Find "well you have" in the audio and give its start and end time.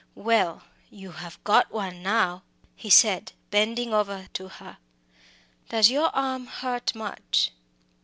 0.15-1.37